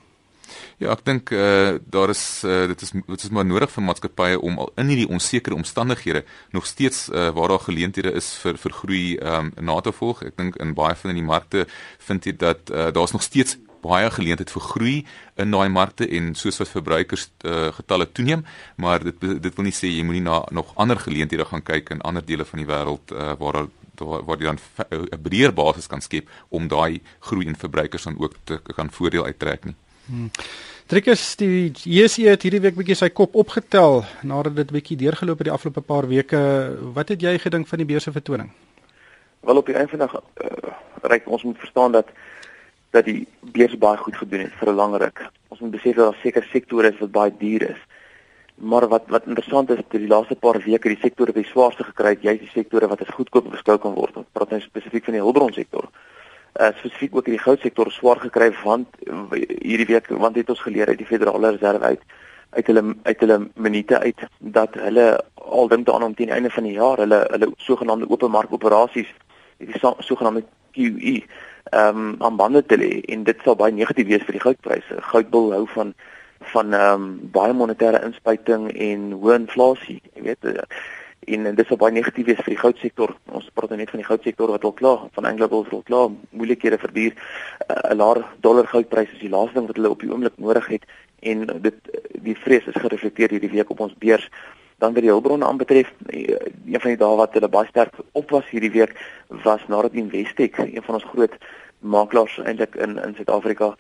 Ja, 0.77 0.91
ek 0.91 1.05
dink 1.05 1.29
eh 1.29 1.39
uh, 1.39 1.79
daar 1.89 2.09
is 2.09 2.41
uh, 2.45 2.67
dit 2.67 2.81
is 2.81 2.91
dit 2.91 3.23
is 3.23 3.29
maar 3.29 3.45
nodig 3.45 3.71
vir 3.71 3.83
maatskappye 3.83 4.41
om 4.41 4.57
al 4.57 4.71
in 4.75 4.87
hierdie 4.87 5.09
onsekere 5.09 5.55
omstandighede 5.55 6.23
nog 6.51 6.65
steeds 6.65 7.09
uh, 7.09 7.29
waar 7.29 7.47
daar 7.47 7.59
geleenthede 7.59 8.11
is 8.11 8.33
vir 8.43 8.57
vir 8.57 8.71
groei 8.71 9.17
ehm 9.17 9.51
um, 9.55 9.65
na 9.65 9.79
te 9.81 9.91
volg. 9.91 10.23
Ek 10.23 10.37
dink 10.37 10.55
in 10.55 10.73
baie 10.73 10.95
van 10.95 11.13
die 11.13 11.23
markte 11.23 11.67
vind 11.97 12.25
jy 12.25 12.35
dat 12.35 12.69
uh, 12.71 12.91
daar's 12.91 13.11
nog 13.11 13.21
steeds 13.21 13.57
baie 13.81 14.11
geleentheid 14.11 14.51
vir 14.51 14.61
groei 14.61 14.95
in 15.35 15.51
daai 15.51 15.69
markte 15.69 16.07
en 16.17 16.35
soos 16.35 16.59
wat 16.59 16.71
verbruikers 16.73 17.29
uh, 17.45 17.71
getalle 17.73 18.11
toeneem, 18.11 18.45
maar 18.75 19.03
dit 19.03 19.41
dit 19.41 19.55
wil 19.55 19.67
nie 19.67 19.75
sê 19.75 19.87
jy 19.87 20.03
moenie 20.03 20.25
na 20.25 20.41
nog 20.51 20.73
ander 20.75 20.99
geleenthede 20.99 21.45
gaan 21.45 21.63
kyk 21.63 21.89
in 21.95 22.01
ander 22.01 22.25
dele 22.25 22.45
van 22.45 22.59
die 22.59 22.69
wêreld 22.69 23.11
uh, 23.11 23.35
waar 23.39 23.67
daar 23.99 24.23
waar 24.25 24.37
jy 24.37 24.45
dan 24.45 24.59
'n 24.89 25.21
breër 25.21 25.53
basis 25.53 25.87
kan 25.87 26.01
skep 26.01 26.29
om 26.49 26.67
daai 26.67 27.01
groei 27.19 27.45
in 27.45 27.55
verbruikers 27.55 28.03
dan 28.03 28.19
ook 28.19 28.33
te 28.43 28.61
kan 28.75 28.91
voordeel 28.91 29.25
uittrek 29.25 29.65
nie. 29.65 29.75
Hmm. 30.05 30.31
Trikus 30.89 31.35
die 31.35 31.71
JSE 31.71 32.29
het 32.29 32.41
hierdie 32.41 32.61
week 32.61 32.75
bietjie 32.75 32.95
sy 32.95 33.09
kop 33.09 33.35
opgetel 33.35 34.05
nadat 34.25 34.55
dit 34.55 34.71
bietjie 34.71 34.97
deurgeloop 34.97 35.37
het 35.37 35.45
die 35.45 35.53
afgelope 35.53 35.81
paar 35.81 36.07
weke. 36.07 36.39
Wat 36.93 37.09
het 37.09 37.21
jy 37.21 37.37
gedink 37.37 37.67
van 37.67 37.77
die 37.77 37.85
beurse 37.85 38.11
vertoning? 38.11 38.49
Wel 39.45 39.57
op 39.57 39.65
die 39.65 39.75
einde 39.75 39.89
van 39.89 39.99
die 39.99 40.07
dag 40.07 40.15
uh, 40.17 40.73
reik 41.01 41.27
ons 41.27 41.43
moet 41.43 41.57
verstaan 41.57 41.91
dat 41.91 42.09
dat 42.95 43.05
die 43.05 43.27
beurs 43.41 43.77
baie 43.77 43.97
goed 43.97 44.17
gedoen 44.17 44.39
het 44.39 44.53
vir 44.59 44.69
'n 44.69 44.75
lang 44.75 44.95
ruk. 44.95 45.29
Ons 45.47 45.59
moet 45.59 45.71
besef 45.71 45.95
dat 45.95 46.05
daar 46.11 46.21
seker 46.21 46.47
sektore 46.51 46.87
is 46.87 46.99
wat 46.99 47.11
baie 47.11 47.33
duur 47.37 47.69
is. 47.69 47.81
Maar 48.55 48.87
wat 48.87 49.03
wat 49.07 49.25
interessant 49.25 49.69
is, 49.69 49.79
die 49.89 50.07
laaste 50.07 50.35
paar 50.35 50.59
weke 50.65 50.89
die 50.89 50.99
sektore 51.01 51.31
wat 51.33 51.43
die 51.43 51.51
swaarste 51.51 51.83
gekry 51.83 52.09
het, 52.09 52.21
juist 52.21 52.39
die 52.39 52.49
sektore 52.53 52.87
wat 52.87 53.01
as 53.01 53.15
goedkoop 53.15 53.51
beskou 53.51 53.77
kan 53.77 53.93
word. 53.93 54.15
Ons 54.17 54.27
praat 54.31 54.49
nou 54.49 54.59
spesifiek 54.61 55.03
van 55.03 55.13
die 55.13 55.21
hulpbron 55.21 55.53
sektor. 55.53 55.89
Uh 56.59 56.71
spesifiek 56.77 57.15
ook 57.15 57.25
die 57.25 57.37
goudsektor 57.37 57.91
swaar 57.91 58.19
gekry 58.19 58.51
want 58.63 58.87
hierdie 59.61 59.85
week 59.85 60.07
want 60.07 60.35
het 60.35 60.49
ons 60.49 60.61
geleer 60.61 60.87
uit 60.87 60.97
die 60.97 61.05
Federale 61.05 61.51
Reserve 61.51 61.83
uit 61.83 62.01
uit 62.49 62.67
hulle 62.67 62.95
uit 63.03 63.19
hulle 63.19 63.49
minute 63.53 63.99
uit 63.99 64.21
dat 64.39 64.73
hulle 64.73 65.23
al 65.35 65.67
dink 65.67 65.85
daaraan 65.85 66.03
om 66.09 66.15
teen 66.15 66.29
einde 66.29 66.49
van 66.49 66.63
die 66.63 66.73
jaar 66.73 66.97
hulle 66.97 67.19
hulle 67.29 67.51
sogenaamde 67.57 68.09
openmark 68.09 68.53
operasies 68.53 69.11
die 69.57 69.81
sogenaamde 69.99 70.43
QE 70.73 71.21
ehm 71.71 71.97
um, 71.97 72.15
aan 72.19 72.37
bande 72.37 72.65
te 72.65 72.77
lê 72.77 73.01
en 73.13 73.23
dit 73.23 73.43
sal 73.43 73.55
baie 73.55 73.73
negatief 73.73 74.07
wees 74.07 74.23
vir 74.27 74.37
die 74.37 74.45
goudpryse. 74.45 75.01
Goudbul 75.11 75.51
hou 75.53 75.65
van 75.75 75.93
van 76.53 76.73
ehm 76.73 77.01
um, 77.01 77.19
baie 77.31 77.53
monetêre 77.53 78.03
inspuiting 78.05 78.69
en 78.71 79.11
hoë 79.11 79.35
inflasie, 79.43 79.99
jy 80.15 80.23
weet 80.29 80.49
en, 81.27 81.45
en 81.45 81.55
dit 81.55 81.67
sal 81.67 81.77
baie 81.77 81.93
negatief 81.93 82.25
wees 82.25 82.41
vir 82.45 82.55
die 82.55 82.61
goudsektor. 82.61 83.13
Ons 83.35 83.49
praat 83.53 83.75
net 83.77 83.91
van 83.93 84.01
die 84.01 84.07
goudsektor 84.07 84.53
wat 84.55 84.63
al 84.63 84.75
klaar 84.81 85.05
van 85.17 85.27
AngloGold 85.29 85.73
al 85.73 85.85
klaar 85.89 86.09
moeilikhede 86.31 86.79
verduur. 86.81 87.13
Eh, 87.67 87.75
'n 87.75 87.91
uh, 87.91 87.97
Laer 87.97 88.23
dollar 88.39 88.67
goudpryse 88.67 89.13
is 89.13 89.25
die 89.25 89.35
laaste 89.35 89.59
ding 89.59 89.67
wat 89.67 89.75
hulle 89.75 89.89
op 89.89 90.01
die 90.01 90.11
oomblik 90.11 90.37
nodig 90.37 90.67
het 90.67 90.85
en 91.19 91.45
dit 91.61 91.77
die 92.23 92.35
vrees 92.35 92.67
is 92.67 92.81
gereflekteer 92.81 93.29
hierdie 93.29 93.51
week 93.51 93.69
op 93.69 93.79
ons 93.79 93.95
beurs 93.99 94.29
dan 94.79 94.93
wat 94.93 95.03
die 95.03 95.11
hulpbronne 95.11 95.45
aanbetref 95.45 95.93
een 96.07 96.81
van 96.81 96.91
die 96.91 96.99
dae 96.99 97.15
wat 97.19 97.33
hulle 97.37 97.51
baie 97.51 97.67
sterk 97.67 97.95
op 98.11 98.29
was 98.35 98.49
hierdie 98.49 98.71
week 98.71 98.95
was 99.45 99.63
nadat 99.67 99.97
Investec 99.99 100.57
een 100.57 100.83
van 100.83 100.99
ons 100.99 101.09
groot 101.13 101.35
makelaars 101.79 102.39
eintlik 102.43 102.75
in 102.75 102.97
in 103.03 103.15
Suid-Afrika 103.15 103.75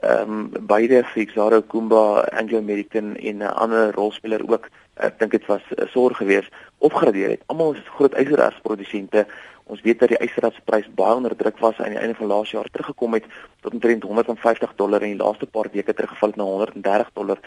ehm 0.00 0.30
um, 0.30 0.66
beide 0.66 1.04
Fixaro 1.04 1.60
Kumba 1.60 2.02
Anglo 2.40 2.58
American 2.58 3.16
en 3.16 3.36
'n 3.36 3.54
ander 3.64 3.94
rolspeler 3.94 4.42
ook 4.50 4.68
ek 4.94 5.18
dink 5.18 5.30
dit 5.30 5.46
was 5.46 5.62
'n 5.70 5.88
sorg 5.88 6.16
geweest 6.16 6.52
opgradeer 6.78 7.28
het. 7.28 7.42
Almal 7.46 7.74
is 7.74 7.94
groot 7.96 8.14
yserersprodusente 8.14 9.26
ons 9.64 9.80
weet 9.80 9.98
dat 9.98 10.08
die 10.08 10.18
ysererprys 10.18 10.88
baie 10.94 11.14
onder 11.14 11.36
druk 11.36 11.58
was 11.58 11.78
aan 11.78 11.94
die 11.94 11.98
einde 11.98 12.14
van 12.14 12.26
laas 12.26 12.50
jaar 12.50 12.70
teruggekom 12.70 13.12
het 13.14 13.24
tot 13.60 13.72
omtrent 13.72 14.02
150 14.02 14.72
dollar 14.76 15.02
en 15.02 15.12
die 15.14 15.24
laaste 15.24 15.46
paar 15.46 15.68
weke 15.72 15.94
teruggeval 15.94 16.28
het 16.28 16.36
na 16.36 16.44
130 16.44 17.10
dollar 17.12 17.38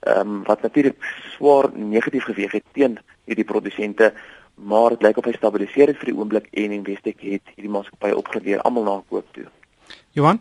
ehm 0.00 0.20
um, 0.20 0.42
wat 0.46 0.62
natuurlik 0.62 0.98
swaar 1.36 1.70
negatief 1.74 2.24
geweeg 2.24 2.52
het 2.52 2.64
teen 2.72 2.98
hierdie 3.24 3.44
produsente 3.44 4.12
maar 4.54 4.90
dit 4.90 5.02
lyk 5.02 5.18
of 5.18 5.24
hy 5.24 5.32
stabiliseer 5.36 5.92
het 5.92 5.98
vir 6.00 6.12
die 6.12 6.18
oomblik 6.18 6.48
en 6.50 6.74
Investec 6.74 7.20
het 7.22 7.54
hierdie 7.54 7.72
maatskappy 7.72 8.10
opgeleer 8.16 8.62
almal 8.66 8.86
na 8.86 8.96
koop 9.08 9.26
toe. 9.36 9.46
Johan 10.18 10.40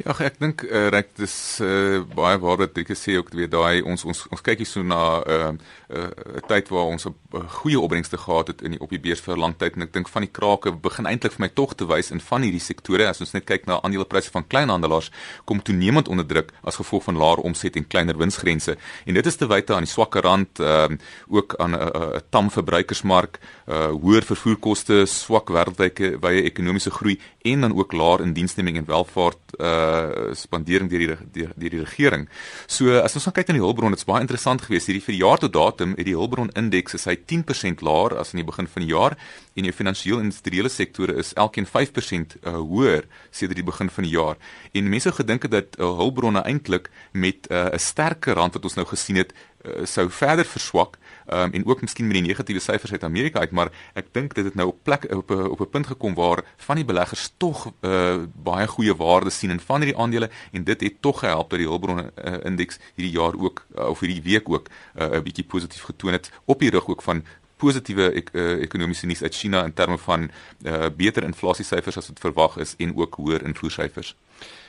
Ja, 0.00 0.14
ek 0.24 0.38
dink 0.40 0.62
uh, 0.64 0.86
reg 0.88 1.10
dis 1.18 1.34
uh, 1.60 2.00
baie 2.16 2.38
waar 2.40 2.56
wat 2.62 2.78
ek 2.80 2.94
sê 2.96 3.18
ook 3.18 3.34
weer 3.36 3.50
daai 3.52 3.82
ons 3.84 4.00
ons 4.08 4.22
ons 4.32 4.42
kyk 4.44 4.62
hier 4.62 4.68
so 4.68 4.80
na 4.80 5.20
'n 5.20 5.28
uh, 5.28 5.48
eh, 5.90 5.98
uh, 6.00 6.40
tyd 6.48 6.70
waar 6.72 6.88
ons 6.88 7.04
'n 7.04 7.12
uh, 7.34 7.42
goeie 7.60 7.76
opbrengste 7.76 8.16
gehad 8.16 8.48
het 8.48 8.62
in 8.62 8.70
die 8.72 8.80
op 8.80 8.88
die 8.88 9.00
beurs 9.00 9.20
vir 9.20 9.36
'n 9.36 9.40
lang 9.40 9.54
tyd. 9.58 9.76
En 9.76 9.82
ek 9.82 9.92
dink 9.92 10.08
van 10.08 10.22
die 10.22 10.32
krake 10.32 10.72
begin 10.72 11.06
eintlik 11.06 11.32
vir 11.32 11.40
my 11.44 11.48
tog 11.48 11.74
te 11.74 11.84
wys 11.84 12.10
in 12.10 12.20
van 12.20 12.42
hierdie 12.42 12.60
sektore. 12.60 13.08
As 13.08 13.20
ons 13.20 13.32
net 13.32 13.44
kyk 13.44 13.66
na 13.66 13.80
aandelepryse 13.82 14.30
van 14.30 14.46
kleinhandelaars 14.46 15.10
kom 15.44 15.62
toenemend 15.62 16.08
onder 16.08 16.26
druk 16.26 16.52
as 16.64 16.76
gevolg 16.76 17.04
van 17.04 17.16
laer 17.16 17.38
omset 17.44 17.76
en 17.76 17.86
kleiner 17.86 18.16
winsgrense. 18.16 18.76
En 19.04 19.14
dit 19.14 19.26
is 19.26 19.36
te 19.36 19.46
wyte 19.46 19.74
aan 19.74 19.84
die 19.84 19.92
swakker 19.92 20.22
rand 20.22 20.60
uh, 20.60 20.88
ook 21.28 21.54
aan 21.58 21.70
'n 21.70 21.80
uh, 21.80 21.86
uh, 21.94 22.20
tam 22.30 22.50
verbruikersmark 22.50 23.38
uh, 23.68 23.92
hoër 23.92 24.22
vervoerkoste 24.22 25.06
swak 25.06 25.48
wêreldwye 25.50 26.16
wye 26.20 26.42
ekonomiese 26.42 26.90
groei 26.90 27.20
en 27.42 27.60
dan 27.60 27.74
ook 27.76 27.92
laer 27.92 28.20
indiensneming 28.20 28.76
en 28.76 28.84
welvaart 28.84 29.54
uh, 29.58 30.32
spandering 30.32 30.90
deur 30.90 30.98
die 30.98 31.08
deur 31.08 31.52
die, 31.56 31.70
die 31.70 31.80
regering. 31.80 32.28
So 32.66 32.98
as 33.00 33.16
ons 33.16 33.28
kyk 33.32 33.48
na 33.48 33.56
die 33.56 33.64
hulpbron, 33.64 33.94
dit's 33.96 34.08
baie 34.08 34.20
interessant 34.24 34.64
geweest 34.66 34.90
hierdie 34.90 35.04
vir 35.04 35.16
die 35.16 35.22
jaar 35.22 35.40
tot 35.40 35.54
datum 35.56 35.94
het 35.96 36.08
die 36.08 36.16
hulpbron 36.16 36.52
indeks 36.58 36.98
is 36.98 37.08
hy 37.08 37.16
10% 37.32 37.84
laer 37.86 38.18
as 38.20 38.34
in 38.34 38.42
die 38.42 38.48
begin 38.48 38.68
van 38.68 38.84
die 38.84 38.92
jaar 38.92 39.16
en 39.56 39.68
die 39.68 39.74
finansiële 39.74 40.24
industriële 40.24 40.72
sektore 40.72 41.16
is 41.20 41.32
elkeen 41.40 41.68
5% 41.68 42.36
uh, 42.42 42.56
hoër 42.60 43.08
sedert 43.30 43.60
die 43.60 43.66
begin 43.66 43.90
van 43.90 44.06
die 44.06 44.14
jaar. 44.14 44.36
En 44.76 44.92
mense 44.92 45.12
gedink 45.16 45.48
het 45.48 45.56
dat 45.56 45.80
uh, 45.80 45.88
hulpbronne 46.00 46.44
eintlik 46.44 46.90
met 47.12 47.48
uh, 47.48 47.70
'n 47.70 47.74
uh, 47.74 47.78
sterker 47.80 48.36
rand 48.36 48.54
wat 48.54 48.64
ons 48.64 48.76
nou 48.76 48.86
gesien 48.86 49.16
het 49.16 49.32
uh, 49.32 49.84
sou 49.84 50.10
verder 50.10 50.44
verswak 50.44 50.99
um, 51.32 51.52
en 51.52 51.66
ook 51.66 51.80
miskien 51.80 52.06
met 52.06 52.18
die 52.18 52.24
negatiewe 52.26 52.60
syfers 52.60 52.92
uit 52.92 53.04
Amerika 53.04 53.40
uit, 53.40 53.50
maar 53.50 53.70
ek 53.94 54.10
dink 54.12 54.34
dit 54.34 54.44
het 54.44 54.54
nou 54.58 54.68
op 54.68 54.78
plek 54.82 55.06
op 55.14 55.30
'n 55.30 55.50
op 55.50 55.60
'n 55.60 55.70
punt 55.70 55.86
gekom 55.86 56.14
waar 56.14 56.44
van 56.56 56.76
die 56.76 56.84
beleggers 56.84 57.32
tog 57.36 57.72
uh, 57.80 58.16
baie 58.34 58.66
goeie 58.66 58.94
waarde 58.96 59.30
sien 59.30 59.50
in 59.50 59.60
van 59.60 59.80
hierdie 59.80 60.00
aandele 60.00 60.30
en 60.52 60.64
dit 60.64 60.80
het 60.80 61.02
tog 61.02 61.18
gehelp 61.18 61.50
dat 61.50 61.58
die 61.58 61.68
hulpbronne 61.68 62.12
uh, 62.24 62.44
indeks 62.44 62.78
hierdie 62.94 63.18
jaar 63.18 63.34
ook 63.38 63.66
uh, 63.76 63.88
of 63.88 64.00
hierdie 64.00 64.22
week 64.22 64.48
ook 64.48 64.68
'n 64.68 65.02
uh, 65.02 65.20
bietjie 65.20 65.44
positief 65.44 65.82
getoon 65.82 66.12
het 66.12 66.30
op 66.44 66.58
die 66.58 66.70
rug 66.70 66.88
ook 66.88 67.02
van 67.02 67.24
positiewe 67.56 68.12
ek, 68.12 68.30
uh, 68.32 68.62
ekonomiese 68.62 69.06
nuus 69.06 69.22
uit 69.22 69.34
China 69.34 69.64
in 69.64 69.72
terme 69.72 69.98
van 69.98 70.30
uh, 70.62 70.86
beter 70.96 71.22
inflasiesyfers 71.22 71.96
as 71.96 72.08
wat 72.08 72.18
verwag 72.18 72.56
is 72.56 72.74
en 72.78 72.96
ook 72.96 73.14
hoër 73.14 73.44
invoersyfers. 73.44 74.14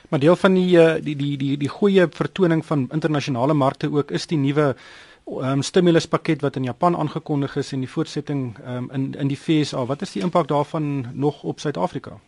Maar 0.08 0.20
deel 0.20 0.36
van 0.36 0.54
die 0.54 1.00
die 1.00 1.16
die 1.16 1.36
die 1.36 1.56
die 1.56 1.68
goeie 1.68 2.06
vertoning 2.10 2.66
van 2.66 2.88
internasionale 2.92 3.54
markte 3.54 3.88
ook 3.92 4.10
is 4.10 4.26
die 4.26 4.38
nuwe 4.38 4.76
um, 5.26 5.62
stimuluspakket 5.62 6.40
wat 6.40 6.56
in 6.56 6.64
Japan 6.64 6.96
aangekondig 6.96 7.56
is 7.56 7.72
en 7.72 7.80
die 7.84 7.90
voortsetting 7.90 8.56
um, 8.66 8.90
in 8.92 9.14
in 9.14 9.28
die 9.28 9.36
FSA. 9.36 9.86
Wat 9.86 10.02
is 10.02 10.12
die 10.12 10.22
impak 10.22 10.48
daarvan 10.48 11.06
nog 11.12 11.42
op 11.42 11.60
Suid-Afrika? 11.60 12.18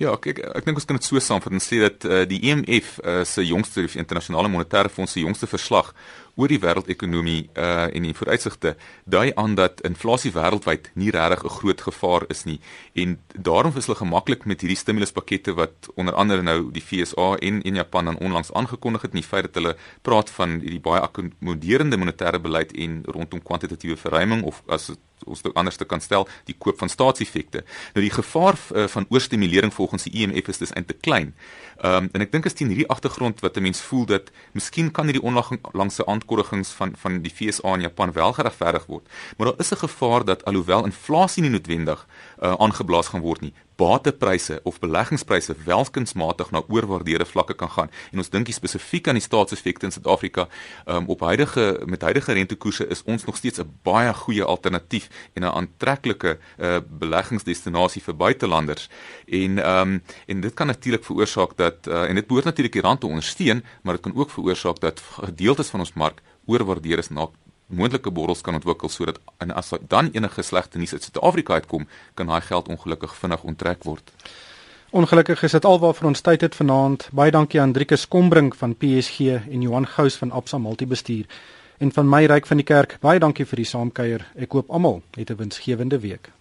Ja, 0.00 0.14
ek 0.16 0.30
ek, 0.32 0.38
ek 0.56 0.64
dink 0.64 0.78
ons 0.80 0.86
kan 0.88 0.96
dit 0.96 1.04
so 1.04 1.20
saamvat 1.20 1.52
en 1.52 1.60
sê 1.60 1.82
dat 1.82 2.06
uh, 2.08 2.22
die 2.28 2.40
IMF 2.48 2.96
e 3.02 3.20
uh, 3.20 3.24
se 3.28 3.44
jongste 3.44 3.84
internasionale 4.00 4.48
monetaire 4.48 4.88
fonds 4.88 5.12
se 5.12 5.20
jongste 5.20 5.46
verslag 5.50 5.92
oor 6.40 6.48
die 6.48 6.60
wêreldekonomie 6.62 7.40
uh 7.54 7.88
en 7.90 8.06
die 8.06 8.14
vooruitsigte 8.16 8.74
dui 9.04 9.30
aan 9.40 9.56
dat 9.58 9.80
inflasie 9.86 10.32
wêreldwyd 10.32 10.90
nie 10.94 11.10
regtig 11.16 11.44
'n 11.44 11.56
groot 11.58 11.80
gevaar 11.88 12.24
is 12.34 12.44
nie 12.44 12.60
en 12.94 13.18
daarom 13.34 13.76
is 13.76 13.86
hulle 13.86 13.98
gemaklik 13.98 14.46
met 14.46 14.60
hierdie 14.60 14.80
stimuluspakkette 14.82 15.54
wat 15.54 15.90
onder 15.94 16.14
andere 16.14 16.42
nou 16.42 16.70
die 16.72 16.82
FSA 16.82 17.28
en 17.48 17.62
in 17.62 17.74
Japan 17.74 18.04
dan 18.04 18.18
onlangs 18.18 18.52
aangekondig 18.52 19.02
het 19.02 19.12
in 19.14 19.20
die 19.20 19.30
feit 19.32 19.44
dat 19.48 19.54
hulle 19.54 19.76
praat 20.02 20.30
van 20.30 20.58
hierdie 20.60 20.80
baie 20.80 21.00
akkommoderende 21.00 21.96
monetêre 21.96 22.40
beleid 22.40 22.72
en 22.72 23.02
rondom 23.04 23.42
kwantitatiewe 23.42 23.96
verruiming 23.96 24.42
of 24.42 24.62
as 24.66 24.90
ons 25.26 25.42
dit 25.42 25.54
anders 25.54 25.76
te 25.76 25.84
kan 25.84 26.00
stel 26.00 26.26
die 26.48 26.56
koop 26.58 26.78
van 26.80 26.88
staatseffekte. 26.88 27.64
Nou 27.94 28.04
die 28.04 28.12
gevaar 28.14 28.56
uh, 28.56 28.86
van 28.88 29.06
oorstimulering 29.08 29.74
volgens 29.74 30.06
die 30.08 30.14
IMF 30.22 30.48
is 30.48 30.62
dis 30.62 30.72
eintlik 30.72 31.02
klein. 31.04 31.34
Ehm 31.80 32.04
um, 32.04 32.08
en 32.12 32.24
ek 32.24 32.32
dink 32.32 32.46
as 32.46 32.56
teen 32.56 32.72
hierdie 32.72 32.88
agtergrond 32.88 33.40
wat 33.44 33.56
'n 33.56 33.62
mens 33.68 33.80
voel 33.80 34.06
dat 34.06 34.30
miskien 34.52 34.90
kan 34.90 35.04
hierdie 35.04 35.22
onlangse 35.22 36.06
aankondiging 36.06 36.29
aankondigings 36.30 36.70
van 36.70 36.92
van 36.96 37.20
die 37.22 37.32
FSA 37.34 37.74
in 37.74 37.80
Japan 37.80 38.12
wel 38.12 38.32
geregverdig 38.32 38.86
word. 38.86 39.08
Maar 39.36 39.46
daar 39.46 39.58
is 39.58 39.70
'n 39.70 39.76
gevaar 39.76 40.24
dat 40.24 40.44
alhoewel 40.44 40.84
inflasie 40.84 41.42
nie 41.42 41.50
noodwendig 41.50 42.06
uh, 42.42 42.54
aangeblaas 42.58 43.08
gaan 43.08 43.20
word 43.20 43.40
nie, 43.40 43.52
batepryse 43.80 44.60
of 44.68 44.78
beleggingspryse 44.82 45.54
welkunsmatig 45.64 46.50
na 46.50 46.62
oorwaardeerde 46.68 47.24
vlakke 47.24 47.54
kan 47.54 47.70
gaan. 47.70 47.90
En 48.12 48.22
ons 48.22 48.30
dink 48.32 48.50
spesifiek 48.52 49.08
aan 49.08 49.18
die 49.18 49.24
staatseffekte 49.24 49.88
in 49.88 49.94
Suid-Afrika, 49.94 50.46
um, 50.86 51.08
op 51.12 51.20
huidige 51.24 51.66
met 51.86 52.02
huidige 52.02 52.36
rentekoerse 52.36 52.86
is 52.92 53.02
ons 53.04 53.24
nog 53.24 53.36
steeds 53.36 53.60
'n 53.60 53.70
baie 53.82 54.12
goeie 54.14 54.44
alternatief 54.44 55.08
en 55.34 55.42
'n 55.42 55.54
aantreklike 55.60 56.38
uh, 56.58 56.78
beleggingsdestinasie 56.88 58.02
vir 58.02 58.16
buitelanders. 58.16 58.88
En 59.26 59.58
ehm 59.58 59.88
um, 59.88 60.02
en 60.26 60.40
dit 60.40 60.54
kan 60.54 60.66
natuurlik 60.66 61.04
veroorsaak 61.04 61.56
dat 61.56 61.86
uh, 61.86 62.08
en 62.08 62.14
dit 62.14 62.26
behoort 62.26 62.44
natuurlik 62.44 62.72
die 62.72 62.82
rand 62.82 63.00
te 63.00 63.06
ondersteun, 63.06 63.64
maar 63.82 63.94
dit 63.94 64.02
kan 64.02 64.16
ook 64.16 64.30
veroorsaak 64.30 64.80
dat 64.80 65.00
gedeeltes 65.00 65.68
van 65.68 65.80
ons 65.80 65.92
mark 65.92 66.22
oorwaardeer 66.46 66.98
is 66.98 67.08
na 67.08 67.28
moontlike 67.70 68.10
borrels 68.10 68.40
kan 68.40 68.54
ontwikkel 68.54 68.88
sodat 68.88 69.18
en 69.38 69.50
as 69.50 69.72
dan 69.88 70.10
enige 70.12 70.42
slegte 70.42 70.78
nuus 70.78 70.92
uit 70.92 71.02
Suid-Afrika 71.02 71.52
uitkom, 71.52 71.86
kan 72.14 72.26
daai 72.26 72.40
geld 72.40 72.68
ongelukkig 72.68 73.14
vinnig 73.16 73.42
onttrek 73.42 73.84
word. 73.84 74.12
Ongelukkig 74.90 75.42
is 75.42 75.52
dit 75.54 75.64
alwaar 75.64 75.94
vir 75.94 76.06
ons 76.10 76.20
tyd 76.20 76.40
het 76.40 76.54
vanaand. 76.54 77.08
Baie 77.12 77.30
dankie 77.30 77.60
aan 77.60 77.72
Driekus 77.72 78.08
Kombrink 78.08 78.54
van 78.58 78.74
PSG 78.74 79.20
en 79.46 79.62
Johan 79.62 79.86
Gous 79.86 80.16
van 80.18 80.30
Absa 80.30 80.58
Multibestuur 80.58 81.26
en 81.78 81.92
van 81.92 82.08
my 82.08 82.24
ryk 82.26 82.46
van 82.46 82.58
die 82.60 82.66
kerk. 82.66 82.98
Baie 83.00 83.22
dankie 83.22 83.46
vir 83.46 83.62
die 83.62 83.70
saamkuier. 83.70 84.26
Ek 84.34 84.52
hoop 84.52 84.70
almal 84.70 85.02
het 85.16 85.30
'n 85.30 85.36
winsgewende 85.36 86.00
week. 86.00 86.32